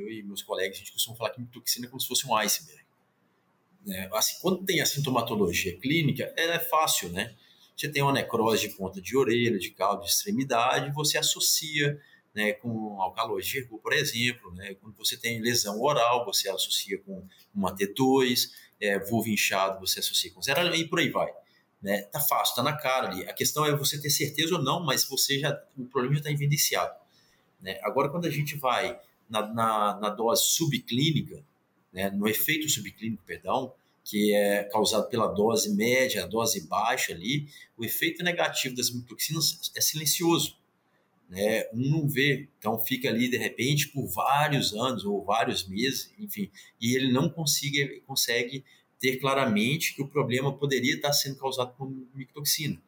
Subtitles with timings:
[0.00, 2.34] eu e meus colegas, a gente costuma falar que mitoxina é como se fosse um
[2.36, 2.82] iceberg.
[3.86, 4.08] Né?
[4.12, 7.34] Assim, quando tem a sintomatologia clínica, ela é fácil, né?
[7.76, 11.98] Você tem uma necrose de ponta de orelha, de caldo, de extremidade, você associa
[12.34, 14.52] né, com alcalógico, por exemplo.
[14.54, 14.74] Né?
[14.74, 20.30] Quando você tem lesão oral, você associa com uma T2, é, vulva inchado, você associa
[20.32, 21.32] com zero, e por aí vai.
[21.80, 22.02] Né?
[22.02, 23.26] Tá fácil, tá na cara ali.
[23.26, 26.30] A questão é você ter certeza ou não, mas você já o problema já está
[26.30, 26.94] evidenciado.
[27.60, 27.78] Né?
[27.82, 28.98] Agora, quando a gente vai
[29.30, 31.42] na, na, na dose subclínica,
[31.92, 33.72] né, no efeito subclínico, perdão,
[34.04, 39.70] que é causado pela dose média, a dose baixa ali, o efeito negativo das mitoxinas
[39.76, 40.58] é silencioso.
[41.28, 41.64] Né?
[41.72, 46.50] Um não vê, então fica ali de repente por vários anos ou vários meses, enfim,
[46.80, 48.64] e ele não consiga, consegue
[48.98, 52.78] ter claramente que o problema poderia estar sendo causado por mictoxina.